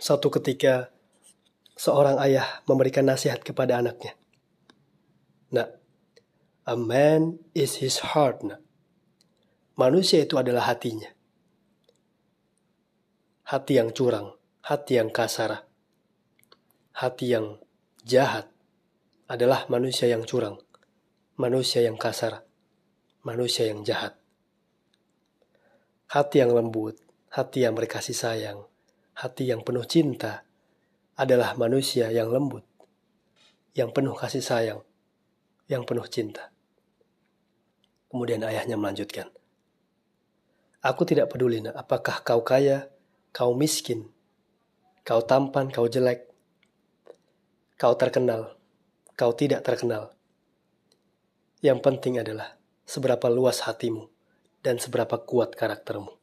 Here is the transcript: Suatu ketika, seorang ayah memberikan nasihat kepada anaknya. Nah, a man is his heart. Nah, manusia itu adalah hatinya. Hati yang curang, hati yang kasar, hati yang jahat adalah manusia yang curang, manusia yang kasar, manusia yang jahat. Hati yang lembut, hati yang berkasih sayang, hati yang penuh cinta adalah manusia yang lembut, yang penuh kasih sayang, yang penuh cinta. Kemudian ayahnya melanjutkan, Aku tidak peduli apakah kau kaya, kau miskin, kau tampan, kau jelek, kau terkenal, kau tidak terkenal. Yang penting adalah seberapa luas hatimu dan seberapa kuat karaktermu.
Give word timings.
Suatu 0.00 0.32
ketika, 0.32 0.88
seorang 1.76 2.16
ayah 2.24 2.64
memberikan 2.64 3.04
nasihat 3.04 3.44
kepada 3.44 3.76
anaknya. 3.76 4.16
Nah, 5.52 5.68
a 6.64 6.72
man 6.72 7.36
is 7.52 7.84
his 7.84 8.00
heart. 8.00 8.40
Nah, 8.40 8.56
manusia 9.76 10.24
itu 10.24 10.40
adalah 10.40 10.72
hatinya. 10.72 11.12
Hati 13.44 13.76
yang 13.76 13.92
curang, 13.92 14.40
hati 14.64 14.96
yang 14.96 15.12
kasar, 15.12 15.68
hati 16.96 17.36
yang 17.36 17.60
jahat 18.00 18.48
adalah 19.28 19.68
manusia 19.68 20.08
yang 20.08 20.24
curang, 20.24 20.56
manusia 21.36 21.84
yang 21.84 22.00
kasar, 22.00 22.48
manusia 23.20 23.68
yang 23.68 23.84
jahat. 23.84 24.16
Hati 26.08 26.40
yang 26.40 26.56
lembut, 26.56 26.96
hati 27.28 27.68
yang 27.68 27.76
berkasih 27.76 28.16
sayang, 28.16 28.64
hati 29.16 29.48
yang 29.48 29.64
penuh 29.64 29.84
cinta 29.88 30.44
adalah 31.16 31.56
manusia 31.56 32.08
yang 32.12 32.32
lembut, 32.32 32.64
yang 33.76 33.92
penuh 33.92 34.16
kasih 34.16 34.44
sayang, 34.44 34.80
yang 35.68 35.84
penuh 35.84 36.04
cinta. 36.08 36.52
Kemudian 38.10 38.42
ayahnya 38.42 38.74
melanjutkan, 38.74 39.30
Aku 40.80 41.04
tidak 41.04 41.28
peduli 41.28 41.60
apakah 41.60 42.24
kau 42.24 42.40
kaya, 42.40 42.88
kau 43.36 43.52
miskin, 43.52 44.08
kau 45.04 45.20
tampan, 45.20 45.68
kau 45.68 45.84
jelek, 45.84 46.24
kau 47.76 47.92
terkenal, 47.96 48.56
kau 49.16 49.32
tidak 49.36 49.60
terkenal. 49.60 50.16
Yang 51.60 51.78
penting 51.84 52.16
adalah 52.16 52.56
seberapa 52.88 53.28
luas 53.28 53.60
hatimu 53.68 54.08
dan 54.60 54.80
seberapa 54.80 55.20
kuat 55.20 55.52
karaktermu. 55.56 56.19